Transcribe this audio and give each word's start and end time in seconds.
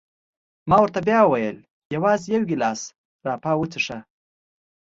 ما 0.69 0.77
ورته 0.81 0.99
بیا 1.07 1.19
وویل: 1.23 1.57
یوازي 1.95 2.27
یو 2.35 2.43
ګیلاس 2.49 2.81
ګراپا 3.21 3.51
وڅېښه. 3.57 3.97